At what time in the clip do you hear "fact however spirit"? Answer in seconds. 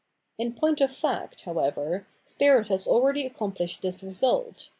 0.91-2.69